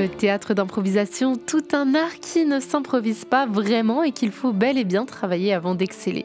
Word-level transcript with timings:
Le 0.00 0.08
théâtre 0.08 0.54
d'improvisation, 0.54 1.36
tout 1.36 1.62
un 1.72 1.94
art 1.94 2.20
qui 2.22 2.46
ne 2.46 2.58
s'improvise 2.58 3.26
pas 3.26 3.44
vraiment 3.44 4.02
et 4.02 4.12
qu'il 4.12 4.32
faut 4.32 4.50
bel 4.50 4.78
et 4.78 4.84
bien 4.84 5.04
travailler 5.04 5.52
avant 5.52 5.74
d'exceller. 5.74 6.24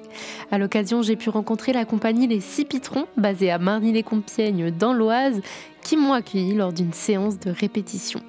À 0.49 0.57
l'occasion, 0.57 1.01
j'ai 1.01 1.17
pu 1.17 1.29
rencontrer 1.29 1.73
la 1.73 1.83
compagnie 1.83 2.25
Les 2.25 2.39
Six 2.39 2.63
Pitrons, 2.63 3.05
basée 3.17 3.51
à 3.51 3.57
Marny-les-Compiègnes 3.57 4.71
dans 4.71 4.93
l'Oise, 4.93 5.41
qui 5.83 5.97
m'ont 5.97 6.13
accueilli 6.13 6.53
lors 6.53 6.71
d'une 6.71 6.93
séance 6.93 7.37
de 7.37 7.51
répétition. 7.51 8.21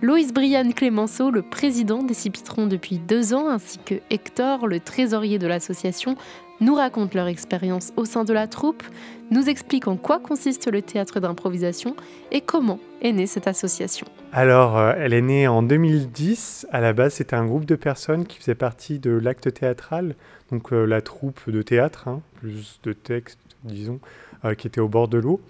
Loïs 0.00 0.32
Brian 0.32 0.70
Clémenceau, 0.70 1.32
le 1.32 1.42
président 1.42 2.04
des 2.04 2.14
Six 2.14 2.30
Pitrons 2.30 2.68
depuis 2.68 2.98
deux 2.98 3.34
ans, 3.34 3.48
ainsi 3.48 3.80
que 3.84 3.96
Hector, 4.10 4.68
le 4.68 4.78
trésorier 4.78 5.40
de 5.40 5.48
l'association, 5.48 6.14
nous 6.60 6.76
racontent 6.76 7.16
leur 7.16 7.26
expérience 7.26 7.92
au 7.96 8.04
sein 8.04 8.22
de 8.22 8.32
la 8.32 8.46
troupe, 8.46 8.84
nous 9.32 9.48
expliquent 9.48 9.88
en 9.88 9.96
quoi 9.96 10.20
consiste 10.20 10.70
le 10.70 10.82
théâtre 10.82 11.18
d'improvisation 11.18 11.96
et 12.30 12.40
comment 12.40 12.78
est 13.02 13.10
née 13.10 13.26
cette 13.26 13.48
association. 13.48 14.06
Alors, 14.32 14.78
euh, 14.78 14.92
elle 14.96 15.14
est 15.14 15.20
née 15.20 15.48
en 15.48 15.64
2010. 15.64 16.68
À 16.70 16.80
la 16.80 16.92
base, 16.92 17.14
c'était 17.14 17.34
un 17.34 17.46
groupe 17.46 17.64
de 17.64 17.74
personnes 17.74 18.24
qui 18.24 18.38
faisaient 18.38 18.54
partie 18.54 19.00
de 19.00 19.10
l'acte 19.10 19.52
théâtral, 19.52 20.14
donc 20.52 20.72
euh, 20.72 20.84
la 20.84 21.00
troupe 21.00 21.50
de 21.50 21.60
théâtre, 21.62 22.06
hein, 22.06 22.20
plus 22.34 22.78
de 22.84 22.92
texte, 22.92 23.40
disons, 23.64 23.98
euh, 24.44 24.54
qui 24.54 24.68
était 24.68 24.80
au 24.80 24.88
bord 24.88 25.08
de 25.08 25.18
l'eau. 25.18 25.40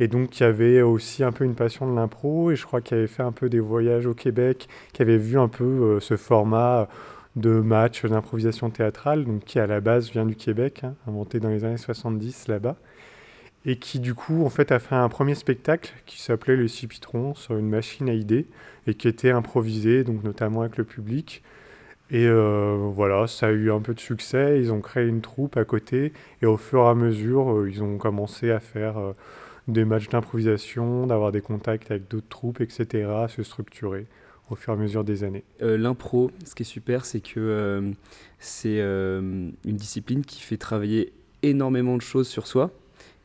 Et 0.00 0.08
donc, 0.08 0.30
qui 0.30 0.44
avait 0.44 0.82
aussi 0.82 1.24
un 1.24 1.32
peu 1.32 1.44
une 1.44 1.54
passion 1.54 1.90
de 1.90 1.94
l'impro, 1.94 2.50
et 2.50 2.56
je 2.56 2.64
crois 2.66 2.80
qu'il 2.80 2.96
avait 2.96 3.06
fait 3.06 3.22
un 3.22 3.32
peu 3.32 3.48
des 3.48 3.60
voyages 3.60 4.06
au 4.06 4.14
Québec, 4.14 4.68
qui 4.92 5.02
avait 5.02 5.18
vu 5.18 5.38
un 5.38 5.48
peu 5.48 5.98
ce 6.00 6.16
format 6.16 6.88
de 7.36 7.60
match 7.60 8.04
d'improvisation 8.04 8.70
théâtrale, 8.70 9.24
donc 9.24 9.44
qui 9.44 9.58
à 9.58 9.66
la 9.66 9.80
base 9.80 10.10
vient 10.10 10.26
du 10.26 10.36
Québec, 10.36 10.82
hein, 10.84 10.94
inventé 11.06 11.40
dans 11.40 11.48
les 11.48 11.64
années 11.64 11.78
70 11.78 12.48
là-bas. 12.48 12.76
Et 13.64 13.76
qui 13.76 14.00
du 14.00 14.14
coup 14.14 14.44
en 14.44 14.50
fait 14.50 14.72
a 14.72 14.80
fait 14.80 14.96
un 14.96 15.08
premier 15.08 15.36
spectacle 15.36 15.92
qui 16.04 16.20
s'appelait 16.20 16.56
Le 16.56 16.66
Cipitron 16.66 17.34
sur 17.34 17.56
une 17.56 17.68
machine 17.68 18.08
à 18.08 18.12
idées 18.12 18.46
et 18.88 18.94
qui 18.94 19.06
était 19.06 19.30
improvisé 19.30 20.02
donc 20.02 20.24
notamment 20.24 20.62
avec 20.62 20.76
le 20.76 20.84
public. 20.84 21.42
Et 22.10 22.26
euh, 22.26 22.76
voilà 22.92 23.26
ça 23.28 23.46
a 23.46 23.50
eu 23.50 23.70
un 23.70 23.80
peu 23.80 23.94
de 23.94 24.00
succès. 24.00 24.58
Ils 24.60 24.72
ont 24.72 24.80
créé 24.80 25.06
une 25.06 25.20
troupe 25.20 25.56
à 25.56 25.64
côté 25.64 26.12
et 26.42 26.46
au 26.46 26.56
fur 26.56 26.80
et 26.80 26.88
à 26.88 26.94
mesure 26.94 27.52
euh, 27.52 27.70
ils 27.70 27.82
ont 27.84 27.98
commencé 27.98 28.50
à 28.50 28.58
faire 28.58 28.98
euh, 28.98 29.12
des 29.68 29.84
matchs 29.84 30.08
d'improvisation 30.08 31.06
d'avoir 31.06 31.32
des 31.32 31.40
contacts 31.40 31.90
avec 31.90 32.08
d'autres 32.08 32.28
troupes 32.28 32.60
etc 32.60 33.08
se 33.28 33.42
structurer 33.42 34.06
au 34.50 34.54
fur 34.54 34.72
et 34.72 34.76
à 34.76 34.78
mesure 34.78 35.02
des 35.02 35.24
années. 35.24 35.44
L'impro, 35.60 36.30
ce 36.44 36.54
qui 36.54 36.62
est 36.62 36.66
super, 36.66 37.06
c'est 37.06 37.20
que 37.20 37.92
c'est 38.38 38.80
une 38.80 39.54
discipline 39.64 40.22
qui 40.24 40.42
fait 40.42 40.58
travailler 40.58 41.12
énormément 41.42 41.96
de 41.96 42.02
choses 42.02 42.28
sur 42.28 42.46
soi 42.46 42.70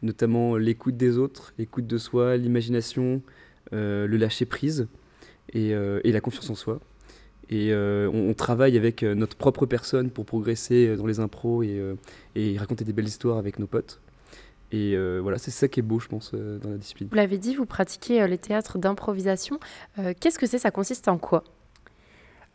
notamment 0.01 0.57
l'écoute 0.57 0.97
des 0.97 1.17
autres, 1.17 1.53
l'écoute 1.57 1.87
de 1.87 1.97
soi, 1.97 2.37
l'imagination, 2.37 3.21
euh, 3.73 4.07
le 4.07 4.17
lâcher 4.17 4.45
prise 4.45 4.87
euh, 5.55 5.99
et, 6.03 6.11
la 6.11 6.21
confiance 6.21 6.49
en 6.49 6.55
soi. 6.55 6.79
Et 7.49 7.71
euh, 7.71 8.09
on, 8.11 8.33
travaille 8.33 8.77
avec 8.77 9.03
notre 9.03 9.37
propre 9.37 9.65
personne 9.65 10.09
pour 10.09 10.25
progresser 10.25 10.95
dans 10.97 11.07
les 11.07 11.19
impros 11.19 11.63
et 11.63 12.57
raconter 12.57 12.83
des 12.83 12.91
belles 12.91 13.07
histoires 13.07 13.37
avec 13.37 13.57
nos 13.57 13.67
potes. 13.67 14.01
Et 14.71 14.97
voilà, 15.21 15.37
c'est 15.37 15.51
ça 15.51 15.67
qui 15.67 15.79
est 15.79 15.83
beau, 15.83 15.99
je 15.99 16.07
pense, 16.07 16.33
dans 16.33 16.69
la 16.69 16.77
discipline. 16.77 17.09
Vous 17.09 17.15
l'avez 17.15 17.37
dit, 17.37 17.55
vous 17.55 17.65
pratiquez 17.65 18.27
les 18.27 18.37
théâtres 18.37 18.77
d'improvisation. 18.77 19.59
Qu'est-ce 20.19 20.39
que 20.39 20.45
c'est? 20.45 20.59
Ça 20.59 20.71
consiste 20.71 21.07
en 21.07 21.17
quoi? 21.17 21.43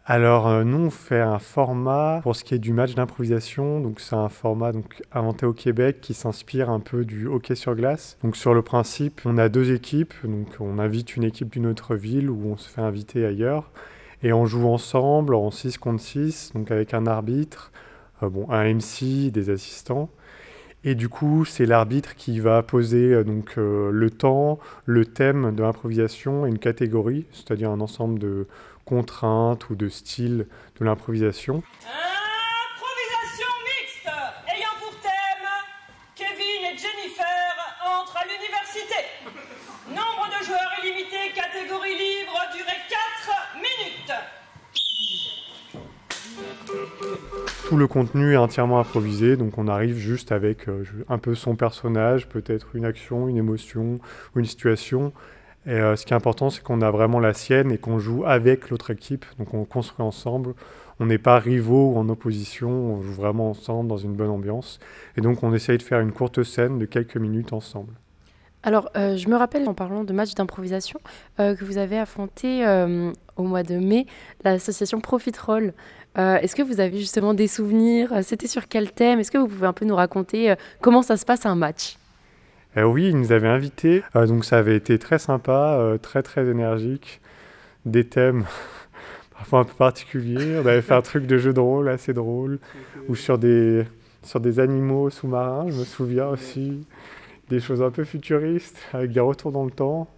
Alors 0.05 0.49
euh, 0.49 0.65
nous 0.65 0.87
on 0.87 0.91
fait 0.91 1.21
un 1.21 1.39
format 1.39 2.19
pour 2.25 2.35
ce 2.35 2.43
qui 2.43 2.55
est 2.55 2.59
du 2.59 2.73
match 2.73 2.97
d'improvisation, 2.97 3.79
donc 3.79 4.01
c'est 4.01 4.17
un 4.17 4.29
format 4.29 4.73
donc 4.73 5.01
inventé 5.13 5.47
au 5.47 5.53
Québec 5.53 6.01
qui 6.01 6.13
s'inspire 6.13 6.71
un 6.71 6.81
peu 6.81 7.05
du 7.05 7.29
hockey 7.29 7.55
sur 7.55 7.77
glace. 7.77 8.19
Donc 8.25 8.35
sur 8.35 8.53
le 8.53 8.63
principe, 8.63 9.21
on 9.25 9.39
a 9.39 9.49
deux 9.49 9.73
équipes, 9.73 10.13
donc 10.25 10.49
on 10.59 10.81
invite 10.81 11.15
une 11.15 11.23
équipe 11.23 11.51
d'une 11.51 11.67
autre 11.67 11.95
ville 11.95 12.31
ou 12.31 12.51
on 12.51 12.57
se 12.57 12.69
fait 12.69 12.81
inviter 12.81 13.25
ailleurs 13.25 13.70
et 14.25 14.33
on 14.33 14.45
joue 14.45 14.67
ensemble 14.67 15.36
en 15.36 15.53
6 15.53 15.79
contre 15.79 16.03
6, 16.03 16.53
donc 16.57 16.73
avec 16.73 16.95
un 16.95 17.07
arbitre, 17.07 17.70
euh, 18.25 18.29
bon 18.29 18.51
un 18.51 18.75
MC, 18.75 19.31
des 19.31 19.51
assistants. 19.51 20.11
Et 20.85 20.95
du 20.95 21.09
coup, 21.09 21.45
c'est 21.45 21.65
l'arbitre 21.65 22.17
qui 22.17 22.41
va 22.41 22.63
poser 22.63 23.13
euh, 23.13 23.25
donc 23.25 23.55
le 23.57 24.11
temps, 24.11 24.59
le 24.85 25.05
thème 25.07 25.55
de 25.55 25.63
l'improvisation 25.63 26.45
et 26.45 26.48
une 26.48 26.59
catégorie, 26.59 27.27
c'est-à-dire 27.33 27.70
un 27.70 27.81
ensemble 27.81 28.19
de 28.19 28.48
contraintes 28.85 29.71
ou 29.71 29.77
de 29.77 29.89
style 29.89 30.47
de 30.81 30.85
l'improvisation. 30.85 31.63
Improvisation 31.87 33.53
mixte 33.65 34.11
ayant 34.48 34.77
pour 34.81 34.91
thème 35.01 35.48
Kevin 36.17 36.65
et 36.67 36.77
Jennifer 36.77 37.55
entrent 37.87 38.17
à 38.17 38.25
l'université. 38.25 39.07
Nombre 39.89 40.29
de 40.29 40.45
joueurs 40.45 40.73
illimité, 40.83 41.33
catégorie 41.35 41.97
libre, 41.97 42.39
durée 42.53 42.83
4 42.91 43.57
minutes. 43.57 44.13
Tout 47.73 47.79
le 47.79 47.87
contenu 47.87 48.35
est 48.35 48.37
entièrement 48.37 48.81
improvisé, 48.81 49.39
donc 49.39 49.57
on 49.57 49.67
arrive 49.67 49.97
juste 49.97 50.31
avec 50.31 50.69
euh, 50.69 50.85
un 51.09 51.17
peu 51.17 51.35
son 51.35 51.57
personnage, 51.57 52.29
peut-être 52.29 52.77
une 52.77 52.85
action, 52.85 53.29
une 53.29 53.39
émotion 53.39 53.99
ou 54.37 54.41
une 54.41 54.45
situation, 54.45 55.11
et 55.65 55.71
euh, 55.71 55.97
ce 55.97 56.05
qui 56.05 56.13
est 56.13 56.17
important, 56.17 56.51
c'est 56.51 56.63
qu'on 56.63 56.83
a 56.83 56.91
vraiment 56.91 57.19
la 57.19 57.33
sienne 57.33 57.73
et 57.73 57.79
qu'on 57.79 57.99
joue 57.99 58.27
avec 58.27 58.69
l'autre 58.69 58.91
équipe. 58.91 59.25
Donc 59.39 59.55
on 59.55 59.65
construit 59.65 60.05
ensemble. 60.05 60.53
On 61.01 61.07
n'est 61.07 61.17
pas 61.17 61.39
rivaux 61.39 61.93
ou 61.95 61.97
en 61.97 62.11
opposition. 62.11 62.69
On 62.69 63.01
joue 63.01 63.15
vraiment 63.15 63.49
ensemble 63.49 63.89
dans 63.89 63.97
une 63.97 64.13
bonne 64.13 64.29
ambiance. 64.29 64.79
Et 65.17 65.23
donc 65.23 65.43
on 65.43 65.55
essaye 65.55 65.79
de 65.79 65.83
faire 65.83 66.01
une 66.01 66.13
courte 66.13 66.43
scène 66.43 66.79
de 66.79 66.85
quelques 66.85 67.17
minutes 67.17 67.55
ensemble. 67.55 67.95
Alors, 68.62 68.90
euh, 68.96 69.17
je 69.17 69.28
me 69.28 69.36
rappelle 69.36 69.68
en 69.68 69.74
parlant 69.74 70.05
de 70.05 70.12
match 70.12 70.34
d'improvisation 70.34 71.00
euh, 71.40 71.56
que 71.56 71.64
vous 71.64 71.78
avez 71.78 71.98
affronté 71.98 72.64
au 73.36 73.42
mois 73.42 73.62
de 73.62 73.77
mai 73.77 74.06
l'association 74.45 75.00
Profit 75.00 75.33
Roll. 75.45 75.73
Est-ce 76.17 76.55
que 76.55 76.62
vous 76.62 76.80
avez 76.80 76.98
justement 76.98 77.33
des 77.34 77.48
souvenirs? 77.48 78.12
C'était 78.23 78.46
sur 78.46 78.68
quel 78.68 78.92
thème? 78.92 79.18
Est-ce 79.18 79.30
que 79.30 79.39
vous 79.39 79.48
pouvez 79.48 79.67
un 79.67 79.73
peu 79.73 79.86
nous 79.86 79.96
raconter 79.96 80.55
comment 80.80 81.02
ça 81.02 81.17
se 81.17 81.24
passe 81.24 81.46
un 81.46 81.55
match? 81.55 81.96
Euh, 82.77 82.84
oui, 82.84 83.08
ils 83.08 83.17
nous 83.17 83.33
avaient 83.33 83.48
invités, 83.48 84.02
euh, 84.17 84.27
donc 84.27 84.46
ça 84.46 84.56
avait 84.56 84.77
été 84.77 84.98
très 84.98 85.18
sympa, 85.18 85.77
euh, 85.79 85.98
très 85.98 86.23
très 86.23 86.46
énergique, 86.48 87.20
des 87.84 88.05
thèmes 88.05 88.44
parfois 89.34 89.61
un 89.61 89.64
peu 89.64 89.74
particuliers. 89.74 90.56
On 90.56 90.67
avait 90.67 90.80
fait 90.80 90.94
un 90.94 91.02
truc 91.02 91.27
de 91.27 91.36
jeu 91.36 91.52
de 91.52 91.61
rôle 91.61 91.90
assez 91.90 92.14
drôle, 92.14 92.58
ou 93.08 93.14
sur 93.14 93.36
des, 93.36 93.84
sur 94.23 94.40
des 94.40 94.58
animaux 94.58 95.11
sous-marins, 95.11 95.67
je 95.68 95.80
me 95.80 95.84
souviens 95.84 96.29
aussi, 96.29 96.86
des 97.48 97.61
choses 97.61 97.83
un 97.83 97.91
peu 97.91 98.05
futuristes, 98.05 98.79
avec 98.92 99.13
des 99.13 99.20
retours 99.20 99.53
dans 99.53 99.64
le 99.64 99.70
temps. 99.70 100.08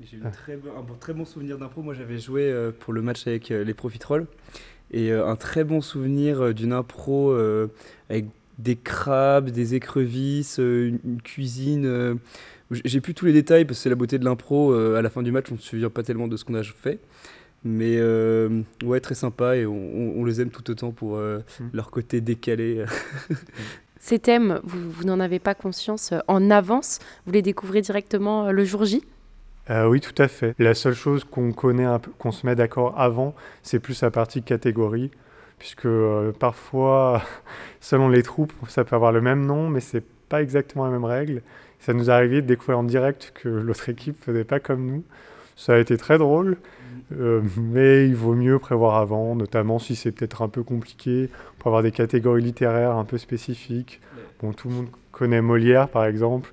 J'ai 0.00 0.16
eu 0.16 0.22
un 0.24 0.30
très 0.98 1.12
bon 1.12 1.24
souvenir 1.24 1.58
d'impro. 1.58 1.82
Moi, 1.82 1.94
j'avais 1.94 2.18
joué 2.18 2.52
pour 2.80 2.92
le 2.92 3.02
match 3.02 3.26
avec 3.28 3.50
les 3.50 3.74
Profitrolls. 3.74 4.26
Et 4.90 5.12
un 5.12 5.36
très 5.36 5.62
bon 5.62 5.80
souvenir 5.80 6.52
d'une 6.52 6.72
impro 6.72 7.32
avec 8.10 8.26
des 8.58 8.76
crabes, 8.76 9.50
des 9.50 9.74
écrevisses, 9.74 10.58
euh, 10.60 10.98
une, 11.04 11.20
cuisine. 11.22 11.86
Euh, 11.86 12.14
j'ai 12.70 13.00
plus 13.00 13.14
tous 13.14 13.26
les 13.26 13.32
détails 13.32 13.64
parce 13.64 13.78
que 13.78 13.82
c'est 13.82 13.88
la 13.88 13.96
beauté 13.96 14.18
de 14.18 14.24
l'impro. 14.24 14.72
Euh, 14.72 14.96
à 14.96 15.02
la 15.02 15.10
fin 15.10 15.22
du 15.22 15.32
match, 15.32 15.46
on 15.50 15.54
ne 15.54 15.60
se 15.60 15.68
souvient 15.68 15.90
pas 15.90 16.02
tellement 16.02 16.28
de 16.28 16.36
ce 16.36 16.44
qu'on 16.44 16.54
a 16.54 16.62
fait. 16.62 17.00
Mais 17.64 18.00
ouais, 18.82 18.98
très 18.98 19.14
sympa 19.14 19.56
et 19.56 19.66
on, 19.66 20.24
les 20.24 20.40
aime 20.40 20.50
tout 20.50 20.68
autant 20.68 20.90
pour 20.90 21.16
mmh. 21.16 21.42
leur 21.72 21.92
côté 21.92 22.20
décalé. 22.20 22.84
Ces 24.04 24.18
thèmes, 24.18 24.60
vous, 24.64 25.04
n'en 25.04 25.20
avez 25.20 25.38
pas 25.38 25.54
conscience 25.54 26.12
en 26.26 26.50
avance 26.50 26.98
Vous 27.24 27.32
les 27.32 27.40
découvrez 27.40 27.80
directement 27.82 28.50
le 28.50 28.64
jour 28.64 28.84
J? 28.84 29.02
Oui, 29.70 30.00
tout 30.00 30.20
à 30.20 30.26
fait. 30.26 30.54
La 30.58 30.74
seule 30.74 30.92
chose 30.92 31.22
qu'on 31.24 31.52
connaît, 31.52 31.86
qu'on 32.18 32.32
se 32.32 32.44
met 32.44 32.56
d'accord 32.56 33.00
avant, 33.00 33.32
c'est 33.62 33.78
plus 33.78 34.02
la 34.02 34.10
partie 34.10 34.42
catégorie 34.42 35.12
puisque 35.62 35.86
euh, 35.86 36.32
parfois, 36.32 37.22
selon 37.80 38.08
les 38.08 38.24
troupes, 38.24 38.52
ça 38.66 38.82
peut 38.82 38.96
avoir 38.96 39.12
le 39.12 39.20
même 39.20 39.46
nom, 39.46 39.68
mais 39.68 39.78
c'est 39.78 40.04
pas 40.28 40.42
exactement 40.42 40.84
la 40.84 40.90
même 40.90 41.04
règle. 41.04 41.40
Ça 41.78 41.92
nous 41.92 42.10
arrivé 42.10 42.42
de 42.42 42.48
découvrir 42.48 42.80
en 42.80 42.82
direct 42.82 43.30
que 43.32 43.48
l'autre 43.48 43.88
équipe 43.88 44.20
faisait 44.20 44.42
pas 44.42 44.58
comme 44.58 44.84
nous. 44.84 45.04
Ça 45.64 45.74
a 45.74 45.78
été 45.78 45.96
très 45.96 46.18
drôle, 46.18 46.56
euh, 47.12 47.40
mais 47.56 48.08
il 48.08 48.16
vaut 48.16 48.34
mieux 48.34 48.58
prévoir 48.58 48.96
avant, 48.96 49.36
notamment 49.36 49.78
si 49.78 49.94
c'est 49.94 50.10
peut-être 50.10 50.42
un 50.42 50.48
peu 50.48 50.64
compliqué, 50.64 51.30
pour 51.60 51.68
avoir 51.68 51.84
des 51.84 51.92
catégories 51.92 52.42
littéraires 52.42 52.96
un 52.96 53.04
peu 53.04 53.16
spécifiques. 53.16 54.00
Bon, 54.40 54.52
tout 54.52 54.68
le 54.68 54.74
monde 54.74 54.88
connaît 55.12 55.40
Molière, 55.40 55.88
par 55.88 56.04
exemple. 56.04 56.50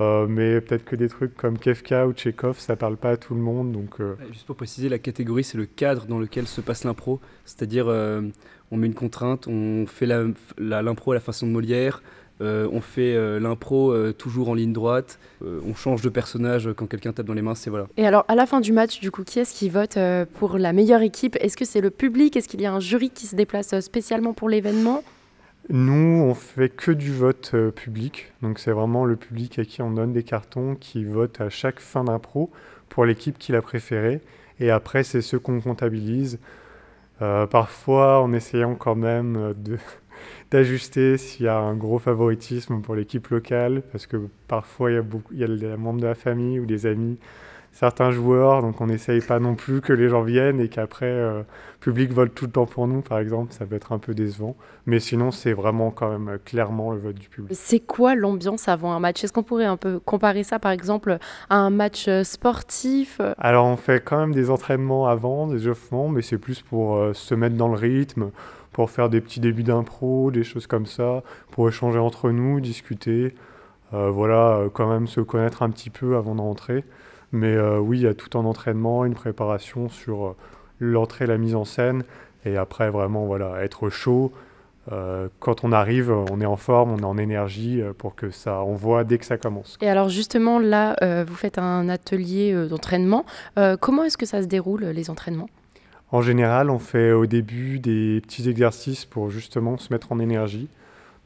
Euh, 0.00 0.26
mais 0.28 0.60
peut-être 0.60 0.84
que 0.84 0.96
des 0.96 1.08
trucs 1.08 1.36
comme 1.36 1.56
Kefka 1.56 2.08
ou 2.08 2.12
Tchekhov, 2.12 2.58
ça 2.58 2.74
parle 2.74 2.96
pas 2.96 3.10
à 3.10 3.16
tout 3.16 3.34
le 3.34 3.40
monde. 3.40 3.70
Donc, 3.70 4.00
euh. 4.00 4.16
Juste 4.32 4.46
pour 4.46 4.56
préciser, 4.56 4.88
la 4.88 4.98
catégorie, 4.98 5.44
c'est 5.44 5.58
le 5.58 5.66
cadre 5.66 6.06
dans 6.06 6.18
lequel 6.18 6.48
se 6.48 6.60
passe 6.60 6.82
l'impro. 6.82 7.20
C'est-à-dire, 7.44 7.86
euh, 7.86 8.22
on 8.72 8.76
met 8.76 8.88
une 8.88 8.94
contrainte, 8.94 9.46
on 9.46 9.86
fait 9.86 10.06
l'impro 10.58 11.12
à 11.12 11.14
la 11.14 11.20
façon 11.20 11.46
de 11.46 11.52
Molière, 11.52 12.02
on 12.40 12.80
fait 12.80 13.40
l'impro 13.40 14.12
toujours 14.12 14.50
en 14.50 14.54
ligne 14.54 14.72
droite, 14.72 15.18
on 15.42 15.74
change 15.74 16.02
de 16.02 16.08
personnage 16.08 16.70
quand 16.76 16.86
quelqu'un 16.86 17.12
tape 17.12 17.26
dans 17.26 17.34
les 17.34 17.42
mains, 17.42 17.54
c'est 17.54 17.70
voilà. 17.70 17.86
Et 17.96 18.06
alors, 18.06 18.24
à 18.28 18.34
la 18.34 18.46
fin 18.46 18.60
du 18.60 18.72
match, 18.72 19.00
du 19.00 19.10
coup, 19.10 19.24
qui 19.24 19.38
est-ce 19.40 19.54
qui 19.54 19.68
vote 19.68 19.98
pour 20.34 20.58
la 20.58 20.72
meilleure 20.72 21.02
équipe? 21.02 21.36
Est-ce 21.40 21.56
que 21.56 21.64
c'est 21.64 21.80
le 21.80 21.90
public? 21.90 22.36
Est-ce 22.36 22.48
qu'il 22.48 22.60
y 22.60 22.66
a 22.66 22.72
un 22.72 22.80
jury 22.80 23.10
qui 23.10 23.26
se 23.26 23.36
déplace 23.36 23.78
spécialement 23.80 24.32
pour 24.32 24.48
l'événement? 24.48 25.02
Nous, 25.70 26.22
on 26.22 26.32
fait 26.34 26.70
que 26.70 26.90
du 26.90 27.12
vote 27.12 27.50
euh, 27.52 27.70
public. 27.70 28.32
Donc 28.40 28.58
c'est 28.58 28.70
vraiment 28.70 29.04
le 29.04 29.16
public 29.16 29.58
à 29.58 29.64
qui 29.66 29.82
on 29.82 29.90
donne 29.90 30.14
des 30.14 30.22
cartons 30.22 30.74
qui 30.74 31.04
vote 31.04 31.42
à 31.42 31.50
chaque 31.50 31.78
fin 31.78 32.04
d'impro 32.04 32.50
pour 32.88 33.04
l'équipe 33.04 33.36
qu'il 33.36 33.54
a 33.54 33.60
préférée. 33.60 34.22
Et 34.60 34.70
après, 34.70 35.02
c'est 35.02 35.20
ceux 35.20 35.38
qu'on 35.38 35.60
comptabilise. 35.60 36.38
Euh, 37.20 37.46
parfois, 37.46 38.22
en 38.22 38.32
essayant 38.32 38.76
quand 38.76 38.94
même 38.94 39.52
de 39.58 39.76
d'ajuster 40.50 41.16
s'il 41.18 41.46
y 41.46 41.48
a 41.48 41.56
un 41.56 41.74
gros 41.74 41.98
favoritisme 41.98 42.80
pour 42.80 42.94
l'équipe 42.94 43.28
locale, 43.28 43.82
parce 43.92 44.06
que 44.06 44.16
parfois 44.46 44.90
il 44.90 44.94
y 44.94 44.98
a, 44.98 45.02
beaucoup, 45.02 45.32
il 45.32 45.40
y 45.40 45.44
a 45.44 45.48
des 45.48 45.76
membres 45.76 46.00
de 46.00 46.06
la 46.06 46.14
famille 46.14 46.58
ou 46.60 46.66
des 46.66 46.86
amis 46.86 47.18
certains 47.78 48.10
joueurs, 48.10 48.60
donc 48.60 48.80
on 48.80 48.86
n'essaye 48.86 49.20
pas 49.20 49.38
non 49.38 49.54
plus 49.54 49.80
que 49.80 49.92
les 49.92 50.08
gens 50.08 50.22
viennent 50.22 50.58
et 50.58 50.68
qu'après, 50.68 51.06
euh, 51.06 51.38
le 51.38 51.44
public 51.78 52.12
vote 52.12 52.34
tout 52.34 52.46
le 52.46 52.50
temps 52.50 52.66
pour 52.66 52.88
nous, 52.88 53.02
par 53.02 53.20
exemple, 53.20 53.52
ça 53.52 53.66
peut 53.66 53.76
être 53.76 53.92
un 53.92 54.00
peu 54.00 54.14
décevant. 54.14 54.56
Mais 54.86 54.98
sinon, 54.98 55.30
c'est 55.30 55.52
vraiment 55.52 55.92
quand 55.92 56.10
même 56.10 56.28
euh, 56.28 56.38
clairement 56.44 56.90
le 56.90 56.98
vote 56.98 57.14
du 57.14 57.28
public. 57.28 57.56
C'est 57.56 57.78
quoi 57.78 58.16
l'ambiance 58.16 58.66
avant 58.66 58.90
un 58.94 58.98
match? 58.98 59.22
Est-ce 59.22 59.32
qu'on 59.32 59.44
pourrait 59.44 59.64
un 59.64 59.76
peu 59.76 60.00
comparer 60.00 60.42
ça, 60.42 60.58
par 60.58 60.72
exemple, 60.72 61.18
à 61.50 61.56
un 61.56 61.70
match 61.70 62.08
euh, 62.08 62.24
sportif? 62.24 63.20
Alors, 63.38 63.66
on 63.66 63.76
fait 63.76 64.02
quand 64.04 64.18
même 64.18 64.34
des 64.34 64.50
entraînements 64.50 65.06
avant, 65.06 65.46
des 65.46 65.62
échauffements, 65.62 66.08
mais 66.08 66.22
c'est 66.22 66.38
plus 66.38 66.60
pour 66.62 67.00
se 67.14 67.34
mettre 67.36 67.54
dans 67.54 67.68
le 67.68 67.76
rythme, 67.76 68.32
pour 68.72 68.90
faire 68.90 69.08
des 69.08 69.20
petits 69.20 69.38
débuts 69.38 69.62
d'impro, 69.62 70.32
des 70.32 70.42
choses 70.42 70.66
comme 70.66 70.86
ça, 70.86 71.22
pour 71.52 71.68
échanger 71.68 72.00
entre 72.00 72.32
nous, 72.32 72.60
discuter. 72.60 73.36
voilà, 73.92 74.64
quand 74.72 74.88
même 74.88 75.06
se 75.06 75.20
connaître 75.20 75.62
un 75.62 75.70
petit 75.70 75.90
peu 75.90 76.16
avant 76.16 76.34
d'entrer. 76.34 76.84
Mais 77.32 77.54
euh, 77.54 77.78
oui, 77.78 77.98
il 77.98 78.02
y 78.04 78.06
a 78.06 78.14
tout 78.14 78.38
un 78.38 78.44
entraînement, 78.44 79.04
une 79.04 79.14
préparation 79.14 79.88
sur 79.88 80.26
euh, 80.26 80.36
l'entrée, 80.80 81.26
la 81.26 81.38
mise 81.38 81.54
en 81.54 81.64
scène. 81.64 82.04
Et 82.44 82.56
après, 82.56 82.90
vraiment, 82.90 83.26
voilà, 83.26 83.62
être 83.62 83.90
chaud. 83.90 84.32
Euh, 84.90 85.28
quand 85.38 85.64
on 85.64 85.72
arrive, 85.72 86.10
on 86.10 86.40
est 86.40 86.46
en 86.46 86.56
forme, 86.56 86.92
on 86.92 86.98
est 86.98 87.04
en 87.04 87.18
énergie 87.18 87.82
pour 87.98 88.14
que 88.14 88.30
ça 88.30 88.60
envoie 88.60 89.04
dès 89.04 89.18
que 89.18 89.26
ça 89.26 89.36
commence. 89.36 89.76
Et 89.82 89.88
alors 89.88 90.08
justement, 90.08 90.58
là, 90.58 90.96
vous 91.24 91.34
faites 91.34 91.58
un 91.58 91.90
atelier 91.90 92.54
d'entraînement. 92.68 93.26
comment 93.80 94.04
est-ce 94.04 94.16
que 94.16 94.24
ça 94.24 94.40
se 94.40 94.46
déroule, 94.46 94.84
les 94.84 95.10
entraînements? 95.10 95.50
En 96.10 96.22
général, 96.22 96.70
on 96.70 96.78
fait 96.78 97.12
au 97.12 97.26
début 97.26 97.80
des 97.80 98.22
petits 98.22 98.48
exercices 98.48 99.04
pour 99.04 99.28
justement 99.28 99.76
se 99.76 99.92
mettre 99.92 100.10
en 100.10 100.20
énergie. 100.20 100.68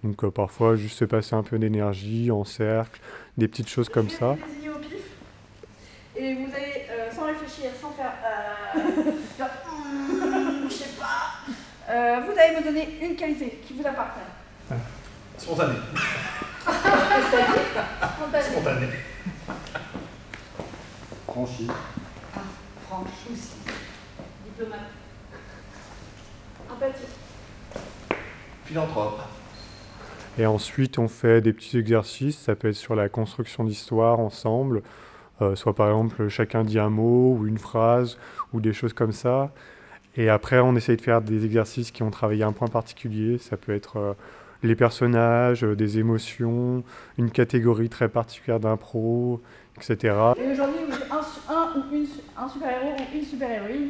Donc 0.02 0.28
parfois, 0.30 0.74
juste 0.74 0.98
se 0.98 1.04
passer 1.04 1.36
un 1.36 1.44
peu 1.44 1.56
d'énergie 1.60 2.32
en 2.32 2.42
cercle, 2.42 3.00
des 3.38 3.46
petites 3.46 3.68
choses 3.68 3.88
comme 3.88 4.08
ça 4.08 4.36
et 6.22 6.34
vous 6.34 6.54
allez, 6.54 6.86
euh, 6.88 7.10
sans 7.10 7.24
réfléchir, 7.24 7.70
sans 7.80 7.90
faire. 7.90 8.12
Euh, 8.24 8.78
hmm, 9.42 10.68
je 10.68 10.72
sais 10.72 10.90
pas. 10.98 11.32
Euh, 11.90 12.20
vous 12.20 12.38
allez 12.38 12.56
me 12.56 12.62
donner 12.64 12.98
une 13.02 13.16
qualité 13.16 13.60
qui 13.66 13.74
vous 13.74 13.86
appartient. 13.86 14.20
Spontané. 15.36 15.74
Spontané. 18.14 18.44
Spontané. 18.44 18.86
Franchi. 21.26 21.66
Ah, 21.68 22.40
franche 22.86 23.08
aussi. 23.32 23.56
Diplomate. 24.44 24.80
Empathique. 26.70 27.08
Philanthrope. 28.64 29.20
Et 30.38 30.46
ensuite, 30.46 30.98
on 30.98 31.08
fait 31.08 31.40
des 31.40 31.52
petits 31.52 31.78
exercices. 31.78 32.38
Ça 32.38 32.54
peut 32.54 32.68
être 32.68 32.76
sur 32.76 32.94
la 32.94 33.08
construction 33.08 33.64
d'histoire 33.64 34.20
ensemble. 34.20 34.82
Euh, 35.40 35.56
soit 35.56 35.74
par 35.74 35.88
exemple 35.88 36.28
chacun 36.28 36.62
dit 36.62 36.78
un 36.78 36.90
mot 36.90 37.36
ou 37.38 37.46
une 37.46 37.58
phrase 37.58 38.18
ou 38.52 38.60
des 38.60 38.72
choses 38.72 38.92
comme 38.92 39.12
ça. 39.12 39.50
Et 40.16 40.28
après, 40.28 40.60
on 40.60 40.76
essaye 40.76 40.96
de 40.96 41.00
faire 41.00 41.22
des 41.22 41.46
exercices 41.46 41.90
qui 41.90 42.02
ont 42.02 42.10
travaillé 42.10 42.44
un 42.44 42.52
point 42.52 42.68
particulier. 42.68 43.38
Ça 43.38 43.56
peut 43.56 43.74
être 43.74 43.96
euh, 43.96 44.12
les 44.62 44.76
personnages, 44.76 45.64
euh, 45.64 45.74
des 45.74 45.98
émotions, 45.98 46.84
une 47.16 47.30
catégorie 47.30 47.88
très 47.88 48.08
particulière 48.08 48.60
d'impro, 48.60 49.40
etc. 49.76 50.14
Et 50.36 50.52
aujourd'hui, 50.52 50.80
vous 50.86 50.94
êtes 50.94 51.10
un, 51.10 51.54
un, 51.54 51.78
ou 51.78 51.94
une, 51.94 52.06
un 52.36 52.48
super-héros 52.48 52.96
ou 52.98 53.16
une 53.16 53.24
super-héroïne. 53.24 53.88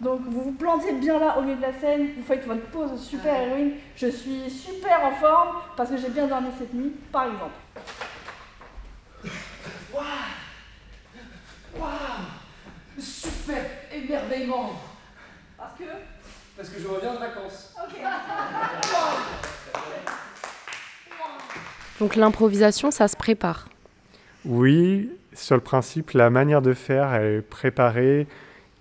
Donc 0.00 0.20
vous 0.26 0.44
vous 0.44 0.52
plantez 0.52 0.94
bien 0.94 1.18
là 1.18 1.38
au 1.38 1.42
milieu 1.42 1.56
de 1.56 1.60
la 1.60 1.74
scène, 1.74 2.08
vous 2.16 2.22
faites 2.22 2.46
votre 2.46 2.64
pose 2.70 2.98
super-héroïne. 2.98 3.72
Je 3.96 4.06
suis 4.06 4.48
super 4.48 5.04
en 5.04 5.10
forme 5.10 5.48
parce 5.76 5.90
que 5.90 5.98
j'ai 5.98 6.08
bien 6.08 6.26
dormi 6.26 6.48
cette 6.58 6.72
nuit, 6.72 6.92
par 7.12 7.24
exemple. 7.24 7.52
Super 13.00 13.64
émerveillement 13.92 14.72
Parce 15.56 15.78
que? 15.78 15.84
Parce 16.56 16.68
que 16.68 16.80
je 16.80 16.86
reviens 16.86 17.14
de 17.14 17.18
vacances. 17.18 17.74
Ok. 17.82 18.00
Donc 21.98 22.16
l'improvisation, 22.16 22.90
ça 22.90 23.08
se 23.08 23.16
prépare. 23.16 23.68
Oui, 24.44 25.10
sur 25.32 25.54
le 25.54 25.60
principe, 25.60 26.12
la 26.12 26.30
manière 26.30 26.62
de 26.62 26.72
faire 26.72 27.14
est 27.14 27.42
préparée 27.42 28.26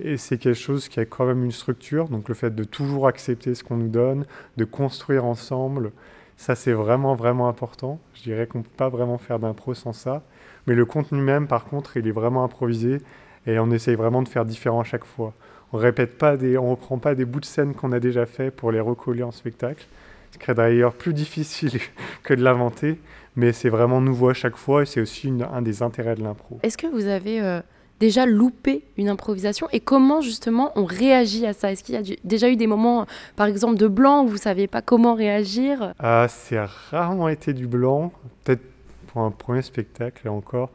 et 0.01 0.17
c'est 0.17 0.37
quelque 0.37 0.59
chose 0.59 0.87
qui 0.87 0.99
a 0.99 1.05
quand 1.05 1.25
même 1.25 1.43
une 1.43 1.51
structure. 1.51 2.09
Donc 2.09 2.29
le 2.29 2.35
fait 2.35 2.53
de 2.53 2.63
toujours 2.63 3.07
accepter 3.07 3.55
ce 3.55 3.63
qu'on 3.63 3.77
nous 3.77 3.89
donne, 3.89 4.25
de 4.57 4.65
construire 4.65 5.25
ensemble, 5.25 5.91
ça 6.37 6.55
c'est 6.55 6.73
vraiment 6.73 7.15
vraiment 7.15 7.47
important. 7.47 7.99
Je 8.15 8.23
dirais 8.23 8.47
qu'on 8.47 8.59
ne 8.59 8.63
peut 8.63 8.69
pas 8.77 8.89
vraiment 8.89 9.17
faire 9.17 9.39
d'impro 9.39 9.73
sans 9.73 9.93
ça. 9.93 10.23
Mais 10.67 10.75
le 10.75 10.85
contenu 10.85 11.21
même, 11.21 11.47
par 11.47 11.65
contre, 11.65 11.97
il 11.97 12.07
est 12.07 12.11
vraiment 12.11 12.43
improvisé 12.43 12.99
et 13.49 13.59
on 13.59 13.71
essaye 13.71 13.95
vraiment 13.95 14.21
de 14.21 14.27
faire 14.27 14.45
différent 14.45 14.81
à 14.81 14.83
chaque 14.83 15.05
fois. 15.05 15.33
On 15.73 15.77
répète 15.77 16.17
pas 16.17 16.37
des, 16.37 16.57
on 16.57 16.71
reprend 16.71 16.97
pas 16.97 17.15
des 17.15 17.25
bouts 17.25 17.39
de 17.39 17.45
scène 17.45 17.73
qu'on 17.73 17.91
a 17.91 17.99
déjà 17.99 18.25
fait 18.25 18.51
pour 18.51 18.71
les 18.71 18.79
recoller 18.79 19.23
en 19.23 19.31
spectacle. 19.31 19.85
Ce 20.31 20.39
serait 20.39 20.53
d'ailleurs 20.53 20.93
plus 20.93 21.13
difficile 21.13 21.79
que 22.23 22.33
de 22.33 22.43
l'inventer, 22.43 22.99
mais 23.35 23.51
c'est 23.53 23.69
vraiment 23.69 24.01
nouveau 24.01 24.29
à 24.29 24.33
chaque 24.33 24.55
fois 24.55 24.83
et 24.83 24.85
c'est 24.85 25.01
aussi 25.01 25.33
un 25.51 25.61
des 25.61 25.81
intérêts 25.81 26.15
de 26.15 26.23
l'impro. 26.23 26.59
Est-ce 26.63 26.77
que 26.77 26.87
vous 26.87 27.07
avez 27.07 27.41
euh, 27.41 27.61
déjà 27.99 28.25
loupé 28.25 28.83
une 28.97 29.09
improvisation 29.09 29.67
et 29.71 29.79
comment 29.79 30.21
justement 30.21 30.71
on 30.75 30.85
réagit 30.85 31.45
à 31.45 31.53
ça? 31.53 31.71
Est-ce 31.71 31.83
qu'il 31.83 31.95
y 31.95 31.97
a 31.97 32.15
déjà 32.23 32.49
eu 32.49 32.55
des 32.55 32.67
moments, 32.67 33.05
par 33.35 33.47
exemple, 33.47 33.77
de 33.77 33.87
blanc 33.87 34.23
où 34.23 34.27
vous 34.27 34.33
ne 34.35 34.39
saviez 34.39 34.67
pas 34.67 34.81
comment 34.81 35.15
réagir? 35.15 35.93
Ah, 35.99 36.27
C'est 36.29 36.59
rarement 36.91 37.29
été 37.29 37.53
du 37.53 37.67
blanc, 37.67 38.11
peut-être 38.43 38.61
pour 39.07 39.21
un 39.21 39.31
premier 39.31 39.63
spectacle 39.63 40.29
encore. 40.29 40.69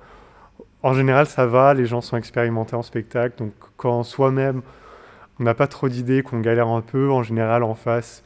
En 0.84 0.92
général, 0.92 1.24
ça 1.26 1.46
va, 1.46 1.72
les 1.72 1.86
gens 1.86 2.02
sont 2.02 2.18
expérimentés 2.18 2.76
en 2.76 2.82
spectacle, 2.82 3.38
donc 3.38 3.54
quand 3.78 4.02
soi-même 4.02 4.60
on 5.40 5.44
n'a 5.44 5.54
pas 5.54 5.66
trop 5.66 5.88
d'idées, 5.88 6.22
qu'on 6.22 6.40
galère 6.40 6.68
un 6.68 6.82
peu, 6.82 7.10
en 7.10 7.22
général 7.22 7.62
en 7.62 7.74
face, 7.74 8.22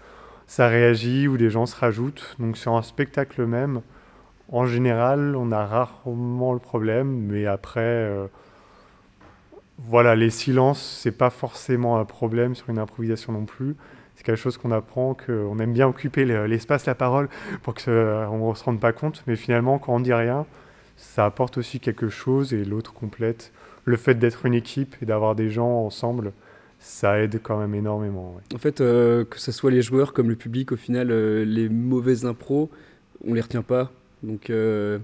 ça 0.49 0.67
réagit 0.67 1.29
ou 1.29 1.37
les 1.37 1.51
gens 1.51 1.67
se 1.67 1.77
rajoutent. 1.77 2.35
Donc 2.41 2.57
sur 2.57 2.75
un 2.75 2.83
spectacle 2.83 3.47
même, 3.47 3.81
en 4.51 4.67
général, 4.67 5.37
on 5.37 5.53
a 5.53 5.65
rarement 5.67 6.53
le 6.53 6.59
problème, 6.59 7.29
mais 7.29 7.47
après, 7.47 7.81
euh, 7.81 8.27
voilà, 9.79 10.17
les 10.17 10.31
silences, 10.31 10.83
c'est 11.01 11.17
pas 11.17 11.31
forcément 11.31 12.01
un 12.01 12.05
problème 12.05 12.57
sur 12.57 12.71
une 12.71 12.81
improvisation 12.81 13.33
non 13.33 13.45
plus. 13.45 13.77
C'est 14.17 14.25
quelque 14.25 14.35
chose 14.35 14.59
qu'on 14.59 14.73
apprend, 14.73 15.15
qu'on 15.15 15.61
aime 15.61 15.73
bien 15.73 15.87
occuper 15.87 16.25
l'espace, 16.25 16.87
la 16.87 16.97
parole, 16.97 17.29
pour 17.63 17.75
qu'on 17.75 18.49
ne 18.51 18.55
se 18.57 18.65
rende 18.65 18.81
pas 18.81 18.93
compte. 18.93 19.23
Mais 19.29 19.37
finalement, 19.37 19.79
quand 19.79 19.95
on 19.95 20.01
dit 20.01 20.13
rien, 20.13 20.45
ça 20.99 21.25
apporte 21.25 21.57
aussi 21.57 21.81
quelque 21.81 22.09
chose 22.09 22.53
et 22.53 22.65
l'autre 22.65 22.93
complète. 22.93 23.53
Le 23.85 23.97
fait 23.97 24.17
d'être 24.17 24.45
une 24.45 24.55
équipe 24.55 24.97
et 25.01 25.07
d'avoir 25.07 25.35
des 25.37 25.49
gens 25.49 25.87
ensemble, 25.87 26.33
ça 26.81 27.21
aide 27.21 27.41
quand 27.43 27.59
même 27.59 27.75
énormément. 27.75 28.37
En 28.53 28.59
fait, 28.59 28.81
euh, 28.81 29.25
que 29.25 29.39
ce 29.39 29.53
soit 29.53 29.71
les 29.71 29.81
joueurs 29.81 30.13
comme 30.13 30.29
le 30.29 30.35
public, 30.35 30.73
au 30.73 30.77
final, 30.77 31.11
euh, 31.11 31.45
les 31.45 31.69
mauvaises 31.69 32.27
impros, 32.27 32.69
on 33.27 33.33
les 33.33 33.41
retient 33.41 33.63
pas. 33.63 33.93
Donc, 34.25 34.51
euh, 34.51 34.99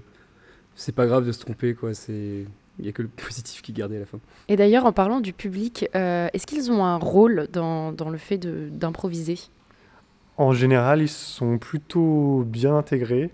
c'est 0.75 0.93
pas 0.93 1.07
grave 1.07 1.25
de 1.25 1.31
se 1.31 1.39
tromper, 1.39 1.73
quoi. 1.73 1.93
C'est 1.93 2.45
il 2.77 2.83
n'y 2.83 2.89
a 2.89 2.91
que 2.91 3.01
le 3.01 3.07
positif 3.25 3.61
qui 3.61 3.71
est 3.71 3.81
à 3.81 3.87
la 3.87 4.05
fin. 4.05 4.19
Et 4.49 4.57
d'ailleurs, 4.57 4.85
en 4.85 4.91
parlant 4.91 5.21
du 5.21 5.31
public, 5.31 5.89
est-ce 5.93 6.45
qu'ils 6.45 6.71
ont 6.73 6.83
un 6.83 6.97
rôle 6.97 7.47
dans, 7.53 7.93
dans 7.93 8.09
le 8.09 8.17
fait 8.17 8.37
d'improviser? 8.37 9.39
En 10.37 10.51
général, 10.51 11.01
ils 11.01 11.07
sont 11.07 11.57
plutôt 11.57 12.43
bien 12.45 12.75
intégrés. 12.77 13.31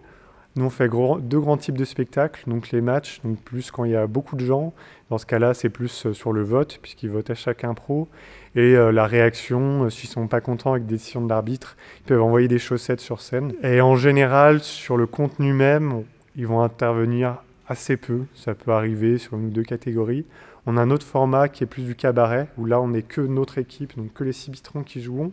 Nous, 0.57 0.65
on 0.65 0.69
fait 0.69 0.89
deux 0.89 1.39
grands 1.39 1.55
types 1.55 1.77
de 1.77 1.85
spectacles. 1.85 2.43
Donc 2.47 2.71
les 2.71 2.81
matchs, 2.81 3.21
donc 3.23 3.39
plus 3.39 3.71
quand 3.71 3.85
il 3.85 3.91
y 3.91 3.95
a 3.95 4.05
beaucoup 4.05 4.35
de 4.35 4.45
gens. 4.45 4.73
Dans 5.09 5.17
ce 5.17 5.25
cas-là, 5.25 5.53
c'est 5.53 5.69
plus 5.69 6.05
euh, 6.05 6.13
sur 6.13 6.33
le 6.33 6.43
vote, 6.43 6.79
puisqu'ils 6.81 7.09
votent 7.09 7.29
à 7.29 7.35
chacun 7.35 7.73
pro. 7.73 8.09
Et 8.55 8.75
euh, 8.75 8.91
la 8.91 9.05
réaction, 9.05 9.83
euh, 9.83 9.89
s'ils 9.89 10.09
ne 10.09 10.13
sont 10.13 10.27
pas 10.27 10.41
contents 10.41 10.71
avec 10.71 10.85
des 10.85 10.95
décisions 10.95 11.21
de 11.21 11.29
l'arbitre, 11.29 11.77
ils 11.99 12.07
peuvent 12.07 12.21
envoyer 12.21 12.49
des 12.49 12.59
chaussettes 12.59 12.99
sur 12.99 13.21
scène. 13.21 13.53
Et 13.63 13.79
en 13.79 13.95
général, 13.95 14.59
sur 14.59 14.97
le 14.97 15.07
contenu 15.07 15.53
même, 15.53 16.03
ils 16.35 16.47
vont 16.47 16.61
intervenir 16.61 17.37
assez 17.67 17.95
peu. 17.95 18.23
Ça 18.35 18.53
peut 18.53 18.71
arriver 18.71 19.17
sur 19.17 19.37
une 19.37 19.47
ou 19.47 19.51
deux 19.51 19.63
catégories. 19.63 20.25
On 20.65 20.75
a 20.75 20.81
un 20.81 20.91
autre 20.91 21.05
format 21.05 21.47
qui 21.47 21.63
est 21.63 21.67
plus 21.67 21.83
du 21.83 21.95
cabaret, 21.95 22.47
où 22.57 22.65
là, 22.65 22.81
on 22.81 22.89
n'est 22.89 23.03
que 23.03 23.21
notre 23.21 23.57
équipe, 23.57 23.97
donc 23.97 24.13
que 24.13 24.25
les 24.25 24.33
six 24.33 24.51
bitrons 24.51 24.83
qui 24.83 25.01
jouent 25.01 25.31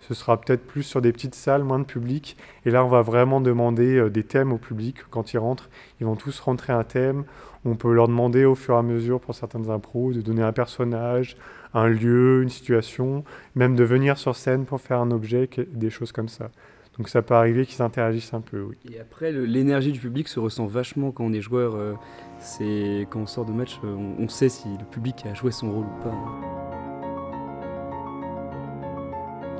ce 0.00 0.14
sera 0.14 0.40
peut-être 0.40 0.66
plus 0.66 0.82
sur 0.82 1.00
des 1.02 1.12
petites 1.12 1.34
salles, 1.34 1.64
moins 1.64 1.78
de 1.78 1.84
public. 1.84 2.36
Et 2.64 2.70
là, 2.70 2.84
on 2.84 2.88
va 2.88 3.02
vraiment 3.02 3.40
demander 3.40 3.96
euh, 3.96 4.10
des 4.10 4.22
thèmes 4.22 4.52
au 4.52 4.58
public. 4.58 4.96
Quand 5.10 5.32
ils 5.32 5.38
rentrent, 5.38 5.68
ils 6.00 6.06
vont 6.06 6.16
tous 6.16 6.38
rentrer 6.40 6.72
un 6.72 6.84
thème. 6.84 7.24
On 7.64 7.74
peut 7.74 7.92
leur 7.92 8.08
demander 8.08 8.44
au 8.44 8.54
fur 8.54 8.74
et 8.74 8.78
à 8.78 8.82
mesure, 8.82 9.20
pour 9.20 9.34
certaines 9.34 9.68
impros, 9.70 10.12
de 10.12 10.20
donner 10.20 10.42
un 10.42 10.52
personnage, 10.52 11.36
un 11.74 11.88
lieu, 11.88 12.42
une 12.42 12.48
situation, 12.48 13.24
même 13.54 13.74
de 13.74 13.84
venir 13.84 14.16
sur 14.16 14.36
scène 14.36 14.64
pour 14.64 14.80
faire 14.80 15.00
un 15.00 15.10
objet, 15.10 15.50
des 15.72 15.90
choses 15.90 16.12
comme 16.12 16.28
ça. 16.28 16.50
Donc 16.96 17.08
ça 17.08 17.22
peut 17.22 17.34
arriver 17.34 17.64
qu'ils 17.64 17.82
interagissent 17.82 18.34
un 18.34 18.40
peu, 18.40 18.60
oui. 18.60 18.76
Et 18.92 18.98
après, 18.98 19.30
l'énergie 19.30 19.92
du 19.92 20.00
public 20.00 20.26
se 20.26 20.40
ressent 20.40 20.66
vachement 20.66 21.12
quand 21.12 21.24
on 21.24 21.32
est 21.32 21.40
joueur. 21.40 21.76
Euh, 21.76 21.94
c'est 22.40 23.06
quand 23.10 23.20
on 23.20 23.26
sort 23.26 23.44
de 23.44 23.52
match, 23.52 23.78
euh, 23.84 23.94
on, 23.94 24.24
on 24.24 24.28
sait 24.28 24.48
si 24.48 24.68
le 24.68 24.84
public 24.84 25.24
a 25.30 25.34
joué 25.34 25.52
son 25.52 25.70
rôle 25.70 25.86
ou 25.86 26.02
pas. 26.02 26.57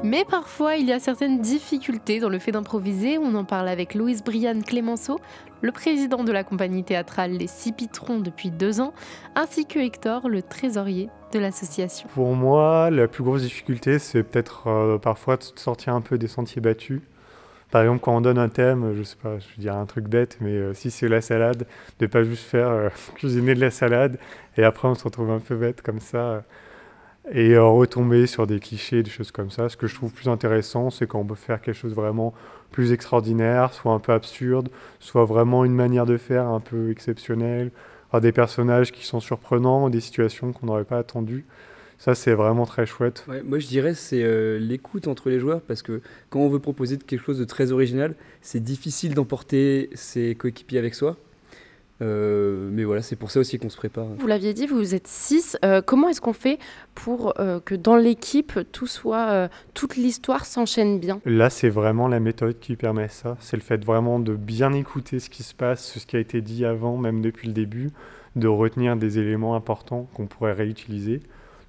Mais 0.04 0.24
parfois, 0.24 0.76
il 0.76 0.86
y 0.86 0.92
a 0.92 1.00
certaines 1.00 1.40
difficultés 1.40 2.20
dans 2.20 2.28
le 2.28 2.38
fait 2.38 2.52
d'improviser. 2.52 3.18
On 3.18 3.34
en 3.34 3.44
parle 3.44 3.68
avec 3.68 3.94
Louise 3.94 4.22
Brianne 4.22 4.62
Clémenceau, 4.62 5.18
le 5.60 5.72
président 5.72 6.22
de 6.22 6.30
la 6.30 6.44
compagnie 6.44 6.84
théâtrale 6.84 7.32
Les 7.32 7.48
Six 7.48 7.72
Pitrons 7.72 8.20
depuis 8.20 8.50
deux 8.50 8.80
ans, 8.80 8.94
ainsi 9.34 9.66
que 9.66 9.80
Hector, 9.80 10.28
le 10.28 10.42
trésorier 10.42 11.08
de 11.32 11.40
l'association. 11.40 12.08
Pour 12.14 12.32
moi, 12.34 12.90
la 12.90 13.08
plus 13.08 13.24
grosse 13.24 13.42
difficulté, 13.42 13.98
c'est 13.98 14.22
peut-être 14.22 14.68
euh, 14.68 14.98
parfois 14.98 15.36
de 15.36 15.42
sortir 15.56 15.94
un 15.94 16.00
peu 16.00 16.16
des 16.16 16.28
sentiers 16.28 16.62
battus. 16.62 17.00
Par 17.72 17.82
exemple, 17.82 18.00
quand 18.00 18.16
on 18.16 18.20
donne 18.20 18.38
un 18.38 18.48
thème, 18.48 18.94
je 18.96 19.02
sais 19.02 19.16
pas, 19.20 19.38
je 19.38 19.46
veux 19.48 19.60
dire 19.60 19.76
un 19.76 19.84
truc 19.84 20.06
bête, 20.06 20.38
mais 20.40 20.52
euh, 20.52 20.74
si 20.74 20.90
c'est 20.92 21.08
la 21.08 21.20
salade, 21.20 21.66
de 21.98 22.06
pas 22.06 22.22
juste 22.22 22.44
faire 22.44 22.68
euh, 22.68 22.88
cuisiner 23.16 23.54
de 23.54 23.60
la 23.60 23.70
salade 23.70 24.18
et 24.56 24.64
après 24.64 24.86
on 24.88 24.94
se 24.94 25.04
retrouve 25.04 25.30
un 25.30 25.40
peu 25.40 25.56
bête 25.56 25.82
comme 25.82 26.00
ça 26.00 26.44
et 27.32 27.54
euh, 27.54 27.64
retomber 27.64 28.26
sur 28.26 28.46
des 28.46 28.60
clichés, 28.60 29.02
des 29.02 29.10
choses 29.10 29.30
comme 29.30 29.50
ça. 29.50 29.68
Ce 29.68 29.76
que 29.76 29.86
je 29.86 29.94
trouve 29.94 30.12
plus 30.12 30.28
intéressant, 30.28 30.90
c'est 30.90 31.06
quand 31.06 31.20
on 31.20 31.24
peut 31.24 31.34
faire 31.34 31.60
quelque 31.60 31.76
chose 31.76 31.94
vraiment 31.94 32.34
plus 32.70 32.92
extraordinaire, 32.92 33.72
soit 33.72 33.92
un 33.92 33.98
peu 33.98 34.12
absurde, 34.12 34.68
soit 35.00 35.24
vraiment 35.24 35.64
une 35.64 35.74
manière 35.74 36.06
de 36.06 36.16
faire 36.16 36.46
un 36.46 36.60
peu 36.60 36.90
exceptionnelle, 36.90 37.70
avoir 38.08 38.20
des 38.20 38.32
personnages 38.32 38.92
qui 38.92 39.04
sont 39.04 39.20
surprenants, 39.20 39.90
des 39.90 40.00
situations 40.00 40.52
qu'on 40.52 40.66
n'aurait 40.66 40.84
pas 40.84 40.98
attendues. 40.98 41.44
Ça, 41.98 42.14
c'est 42.14 42.32
vraiment 42.32 42.64
très 42.64 42.86
chouette. 42.86 43.26
Moi, 43.44 43.58
je 43.58 43.66
dirais 43.66 43.92
c'est 43.92 44.22
euh, 44.22 44.58
l'écoute 44.58 45.08
entre 45.08 45.30
les 45.30 45.40
joueurs 45.40 45.60
parce 45.60 45.82
que 45.82 46.00
quand 46.30 46.38
on 46.38 46.48
veut 46.48 46.60
proposer 46.60 46.96
quelque 46.96 47.24
chose 47.24 47.38
de 47.38 47.44
très 47.44 47.72
original, 47.72 48.14
c'est 48.40 48.62
difficile 48.62 49.14
d'emporter 49.14 49.90
ses 49.94 50.36
coéquipiers 50.36 50.78
avec 50.78 50.94
soi. 50.94 51.16
Euh, 52.00 52.68
mais 52.72 52.84
voilà, 52.84 53.02
c'est 53.02 53.16
pour 53.16 53.30
ça 53.30 53.40
aussi 53.40 53.58
qu'on 53.58 53.70
se 53.70 53.76
prépare. 53.76 54.06
Vous 54.18 54.26
l'aviez 54.26 54.54
dit, 54.54 54.66
vous 54.66 54.94
êtes 54.94 55.08
six. 55.08 55.56
Euh, 55.64 55.82
comment 55.84 56.08
est-ce 56.08 56.20
qu'on 56.20 56.32
fait 56.32 56.58
pour 56.94 57.34
euh, 57.40 57.60
que 57.60 57.74
dans 57.74 57.96
l'équipe, 57.96 58.60
tout 58.72 58.86
soit, 58.86 59.28
euh, 59.30 59.48
toute 59.74 59.96
l'histoire 59.96 60.44
s'enchaîne 60.44 61.00
bien? 61.00 61.20
Là, 61.24 61.50
c'est 61.50 61.68
vraiment 61.68 62.06
la 62.08 62.20
méthode 62.20 62.58
qui 62.60 62.76
permet 62.76 63.08
ça. 63.08 63.36
C'est 63.40 63.56
le 63.56 63.62
fait 63.62 63.84
vraiment 63.84 64.20
de 64.20 64.34
bien 64.34 64.72
écouter 64.72 65.18
ce 65.18 65.28
qui 65.28 65.42
se 65.42 65.54
passe, 65.54 65.98
ce 65.98 66.06
qui 66.06 66.16
a 66.16 66.20
été 66.20 66.40
dit 66.40 66.64
avant, 66.64 66.96
même 66.96 67.20
depuis 67.20 67.48
le 67.48 67.54
début, 67.54 67.90
de 68.36 68.46
retenir 68.46 68.96
des 68.96 69.18
éléments 69.18 69.56
importants 69.56 70.08
qu'on 70.14 70.26
pourrait 70.26 70.52
réutiliser. 70.52 71.20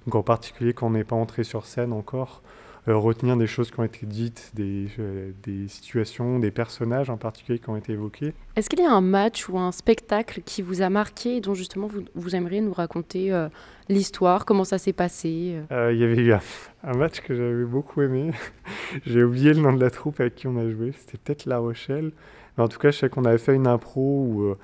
Donc 0.06 0.14
en 0.14 0.22
particulier 0.22 0.72
quand 0.72 0.86
on 0.86 0.90
n'est 0.90 1.04
pas 1.04 1.16
entré 1.16 1.44
sur 1.44 1.66
scène 1.66 1.92
encore, 1.92 2.42
euh, 2.44 2.59
retenir 2.86 3.36
des 3.36 3.46
choses 3.46 3.70
qui 3.70 3.78
ont 3.78 3.84
été 3.84 4.06
dites, 4.06 4.50
des, 4.54 4.88
euh, 4.98 5.32
des 5.42 5.68
situations, 5.68 6.38
des 6.38 6.50
personnages 6.50 7.10
en 7.10 7.16
particulier 7.16 7.58
qui 7.58 7.68
ont 7.68 7.76
été 7.76 7.92
évoqués. 7.92 8.32
Est-ce 8.56 8.68
qu'il 8.68 8.80
y 8.80 8.86
a 8.86 8.92
un 8.92 9.00
match 9.00 9.48
ou 9.48 9.58
un 9.58 9.72
spectacle 9.72 10.42
qui 10.44 10.62
vous 10.62 10.82
a 10.82 10.90
marqué 10.90 11.36
et 11.36 11.40
dont 11.40 11.54
justement 11.54 11.86
vous, 11.86 12.04
vous 12.14 12.34
aimeriez 12.34 12.60
nous 12.60 12.72
raconter 12.72 13.32
euh, 13.32 13.48
l'histoire, 13.88 14.44
comment 14.44 14.64
ça 14.64 14.78
s'est 14.78 14.92
passé 14.92 15.56
euh? 15.70 15.88
Euh, 15.88 15.92
Il 15.92 15.98
y 15.98 16.04
avait 16.04 16.22
eu 16.22 16.32
un, 16.32 16.40
un 16.84 16.96
match 16.96 17.20
que 17.20 17.34
j'avais 17.34 17.64
beaucoup 17.64 18.02
aimé. 18.02 18.30
J'ai 19.06 19.22
oublié 19.22 19.52
le 19.52 19.60
nom 19.60 19.72
de 19.72 19.80
la 19.80 19.90
troupe 19.90 20.20
avec 20.20 20.34
qui 20.34 20.46
on 20.46 20.56
a 20.56 20.68
joué. 20.68 20.92
C'était 20.98 21.18
peut-être 21.18 21.46
La 21.46 21.58
Rochelle. 21.58 22.12
Mais 22.56 22.64
en 22.64 22.68
tout 22.68 22.78
cas, 22.78 22.90
je 22.90 22.98
sais 22.98 23.08
qu'on 23.08 23.24
avait 23.24 23.38
fait 23.38 23.54
une 23.54 23.66
impro 23.66 24.24
où 24.26 24.42
euh, 24.42 24.58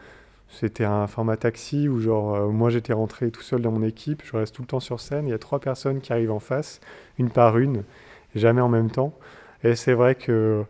c'était 0.48 0.84
un 0.84 1.06
format 1.06 1.36
taxi 1.36 1.88
où 1.88 2.00
genre 2.00 2.34
euh, 2.34 2.48
moi 2.48 2.70
j'étais 2.70 2.92
rentré 2.92 3.30
tout 3.30 3.42
seul 3.42 3.60
dans 3.62 3.72
mon 3.72 3.82
équipe, 3.82 4.22
je 4.24 4.36
reste 4.36 4.54
tout 4.54 4.62
le 4.62 4.68
temps 4.68 4.80
sur 4.80 5.00
scène. 5.00 5.26
Il 5.26 5.30
y 5.30 5.34
a 5.34 5.38
trois 5.38 5.60
personnes 5.60 6.00
qui 6.00 6.12
arrivent 6.12 6.32
en 6.32 6.40
face, 6.40 6.80
une 7.18 7.30
par 7.30 7.58
une, 7.58 7.82
jamais 8.34 8.60
en 8.60 8.68
même 8.68 8.90
temps. 8.90 9.12
Et 9.64 9.74
c'est 9.74 9.94
vrai 9.94 10.14
que 10.14 10.64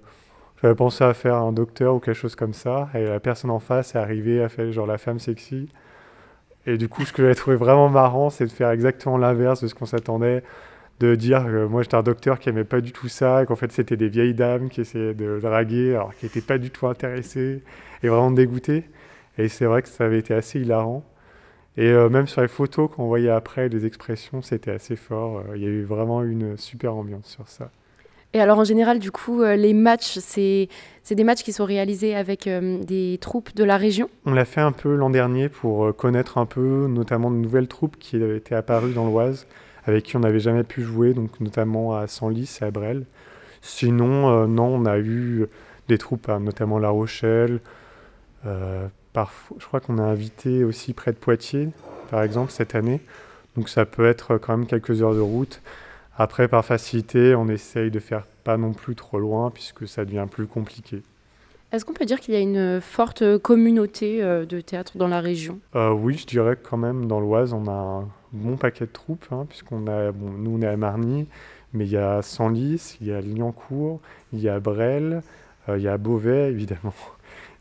j'avais 0.62 0.74
pensé 0.74 1.04
à 1.04 1.14
faire 1.14 1.36
un 1.36 1.52
docteur 1.52 1.94
ou 1.94 2.00
quelque 2.00 2.14
chose 2.14 2.36
comme 2.36 2.54
ça. 2.54 2.88
Et 2.94 3.04
la 3.04 3.20
personne 3.20 3.50
en 3.50 3.58
face 3.60 3.94
est 3.94 3.98
arrivée 3.98 4.42
à 4.42 4.48
faire 4.48 4.70
genre 4.72 4.86
la 4.86 4.98
femme 4.98 5.18
sexy. 5.18 5.68
Et 6.66 6.78
du 6.78 6.88
coup, 6.88 7.04
ce 7.04 7.12
que 7.12 7.22
j'avais 7.22 7.34
trouvé 7.34 7.56
vraiment 7.56 7.88
marrant, 7.88 8.30
c'est 8.30 8.46
de 8.46 8.50
faire 8.50 8.70
exactement 8.70 9.18
l'inverse 9.18 9.62
de 9.62 9.68
ce 9.68 9.74
qu'on 9.74 9.86
s'attendait. 9.86 10.42
De 11.00 11.14
dire 11.14 11.44
que 11.44 11.66
moi 11.66 11.82
j'étais 11.82 11.96
un 11.96 12.02
docteur 12.02 12.38
qui 12.38 12.48
aimait 12.48 12.64
pas 12.64 12.80
du 12.80 12.90
tout 12.92 13.08
ça, 13.08 13.42
et 13.42 13.46
qu'en 13.46 13.56
fait 13.56 13.70
c'était 13.70 13.98
des 13.98 14.08
vieilles 14.08 14.32
dames 14.32 14.70
qui 14.70 14.80
essayaient 14.80 15.12
de 15.14 15.38
draguer, 15.40 15.90
alors 15.94 16.14
qui 16.14 16.24
n'étaient 16.24 16.40
pas 16.40 16.56
du 16.56 16.70
tout 16.70 16.86
intéressées 16.86 17.62
et 18.02 18.08
vraiment 18.08 18.30
dégoûtées. 18.30 18.84
Et 19.38 19.48
c'est 19.48 19.66
vrai 19.66 19.82
que 19.82 19.88
ça 19.88 20.04
avait 20.04 20.18
été 20.18 20.34
assez 20.34 20.60
hilarant. 20.60 21.04
Et 21.76 21.88
euh, 21.90 22.08
même 22.08 22.26
sur 22.26 22.40
les 22.40 22.48
photos 22.48 22.90
qu'on 22.90 23.06
voyait 23.06 23.28
après, 23.30 23.68
les 23.68 23.84
expressions, 23.84 24.40
c'était 24.40 24.70
assez 24.70 24.96
fort. 24.96 25.38
Euh, 25.50 25.56
Il 25.56 25.62
y 25.62 25.66
a 25.66 25.68
eu 25.68 25.82
vraiment 25.84 26.22
une 26.22 26.56
super 26.56 26.94
ambiance 26.94 27.26
sur 27.26 27.46
ça. 27.48 27.70
Et 28.32 28.40
alors 28.40 28.58
en 28.58 28.64
général, 28.64 28.98
du 28.98 29.10
coup, 29.10 29.42
euh, 29.42 29.56
les 29.56 29.72
matchs, 29.72 30.18
c'est 30.18 30.68
des 31.10 31.24
matchs 31.24 31.42
qui 31.42 31.52
sont 31.52 31.64
réalisés 31.64 32.14
avec 32.14 32.46
euh, 32.46 32.82
des 32.82 33.18
troupes 33.20 33.54
de 33.54 33.62
la 33.62 33.76
région? 33.76 34.08
On 34.24 34.32
l'a 34.32 34.44
fait 34.44 34.60
un 34.60 34.72
peu 34.72 34.94
l'an 34.94 35.10
dernier 35.10 35.48
pour 35.48 35.94
connaître 35.96 36.38
un 36.38 36.46
peu, 36.46 36.86
notamment 36.88 37.30
de 37.30 37.36
nouvelles 37.36 37.68
troupes 37.68 37.96
qui 37.98 38.16
étaient 38.16 38.54
apparues 38.54 38.92
dans 38.92 39.06
l'Oise, 39.06 39.46
avec 39.84 40.04
qui 40.04 40.16
on 40.16 40.20
n'avait 40.20 40.40
jamais 40.40 40.64
pu 40.64 40.82
jouer, 40.82 41.14
donc 41.14 41.40
notamment 41.40 41.94
à 41.96 42.06
Senlis 42.08 42.58
et 42.60 42.64
à 42.64 42.70
Brel. 42.70 43.04
Sinon, 43.62 44.28
euh, 44.30 44.46
non, 44.46 44.66
on 44.66 44.86
a 44.86 44.98
eu 44.98 45.46
des 45.88 45.98
troupes, 45.98 46.28
notamment 46.28 46.78
La 46.78 46.90
Rochelle. 46.90 47.60
euh, 48.46 48.88
parfois, 49.16 49.56
je 49.58 49.64
crois 49.64 49.80
qu'on 49.80 49.96
a 49.96 50.02
invité 50.02 50.62
aussi 50.62 50.92
près 50.92 51.10
de 51.10 51.16
Poitiers, 51.16 51.70
par 52.10 52.22
exemple, 52.22 52.52
cette 52.52 52.74
année. 52.74 53.00
Donc 53.56 53.70
ça 53.70 53.86
peut 53.86 54.06
être 54.06 54.36
quand 54.36 54.58
même 54.58 54.66
quelques 54.66 55.00
heures 55.00 55.14
de 55.14 55.20
route. 55.20 55.62
Après, 56.18 56.48
par 56.48 56.62
facilité, 56.66 57.34
on 57.34 57.48
essaye 57.48 57.90
de 57.90 57.98
faire 57.98 58.26
pas 58.44 58.58
non 58.58 58.74
plus 58.74 58.94
trop 58.94 59.18
loin, 59.18 59.50
puisque 59.50 59.88
ça 59.88 60.04
devient 60.04 60.26
plus 60.30 60.46
compliqué. 60.46 61.02
Est-ce 61.72 61.86
qu'on 61.86 61.94
peut 61.94 62.04
dire 62.04 62.20
qu'il 62.20 62.34
y 62.34 62.36
a 62.36 62.40
une 62.40 62.82
forte 62.82 63.38
communauté 63.38 64.22
euh, 64.22 64.44
de 64.44 64.60
théâtre 64.60 64.98
dans 64.98 65.08
la 65.08 65.20
région? 65.20 65.60
Euh, 65.76 65.92
oui, 65.92 66.18
je 66.18 66.26
dirais 66.26 66.58
quand 66.62 66.76
même 66.76 67.06
dans 67.06 67.18
l'Oise, 67.18 67.54
on 67.54 67.66
a 67.68 67.72
un 67.72 68.08
bon 68.34 68.58
paquet 68.58 68.84
de 68.84 68.92
troupes, 68.92 69.26
hein, 69.30 69.46
puisqu'on 69.48 69.86
a, 69.86 70.12
bon, 70.12 70.28
nous 70.28 70.58
on 70.58 70.62
est 70.62 70.68
à 70.68 70.76
Marny, 70.76 71.26
mais 71.72 71.86
il 71.86 71.90
y 71.90 71.96
a 71.96 72.20
Senlis, 72.20 72.98
il 73.00 73.06
y 73.06 73.12
a 73.14 73.22
Liancourt, 73.22 73.98
il 74.34 74.40
y 74.40 74.50
a 74.50 74.60
Brel, 74.60 75.22
euh, 75.70 75.78
il 75.78 75.84
y 75.84 75.88
a 75.88 75.96
Beauvais 75.96 76.50
évidemment. 76.50 76.92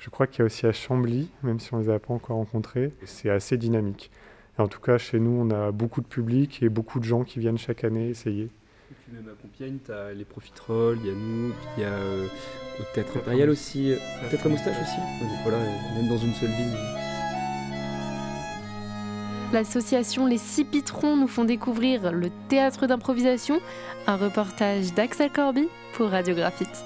Je 0.06 0.12
crois 0.12 0.28
qu'il 0.28 0.40
y 0.40 0.42
a 0.44 0.46
aussi 0.46 0.68
à 0.68 0.72
Chambly, 0.72 1.32
même 1.42 1.60
si 1.60 1.74
on 1.74 1.80
ne 1.80 1.84
les 1.84 1.90
a 1.90 1.98
pas 1.98 2.14
encore 2.14 2.38
rencontrés. 2.38 2.94
C'est 3.06 3.32
assez 3.32 3.58
dynamique. 3.58 4.12
Et 4.56 4.62
en 4.62 4.68
tout 4.68 4.80
cas, 4.80 5.00
chez 5.00 5.20
nous, 5.20 5.32
on 5.32 5.50
a 5.50 5.72
beaucoup 5.72 6.00
de 6.00 6.06
public 6.06 6.62
et 6.62 6.70
beaucoup 6.70 7.00
de 7.00 7.06
gens 7.06 7.24
qui 7.24 7.40
viennent 7.40 7.58
chaque 7.58 7.84
année 7.84 8.10
essayer. 8.10 8.44
Et 8.44 8.94
puis 9.04 9.14
même 9.14 9.28
à 9.28 9.42
Compiègne, 9.42 9.80
tu 9.84 9.92
as 9.92 10.14
les 10.14 10.24
Profiteroles, 10.24 11.00
il 11.02 11.08
y 11.08 11.10
a 11.10 11.14
nous, 11.14 11.50
puis 11.54 11.68
il 11.78 11.82
y 11.82 11.86
a 11.86 11.90
euh, 11.90 12.28
Théâtre 12.94 13.18
Impérial 13.18 13.50
aussi, 13.50 13.94
euh, 13.94 13.98
Théâtre 14.30 14.46
à 14.46 14.50
Moustache 14.50 14.80
aussi. 14.80 14.98
Donc 15.22 15.40
voilà, 15.42 15.58
euh, 15.58 16.00
même 16.00 16.08
dans 16.08 16.20
une 16.20 16.34
seule 16.36 16.50
ville. 16.50 16.78
L'association 19.54 20.28
Les 20.28 20.38
Six 20.38 20.66
Pitrons 20.66 21.18
nous 21.18 21.28
font 21.28 21.46
découvrir 21.46 22.12
le 22.12 22.30
théâtre 22.48 22.86
d'improvisation, 22.86 23.60
un 24.06 24.18
reportage 24.18 24.94
d'Axel 24.94 25.32
Corby 25.32 25.68
pour 25.94 26.10
Radio 26.10 26.36
Graphite. 26.36 26.86